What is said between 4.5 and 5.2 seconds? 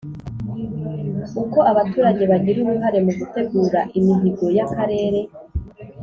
y akarere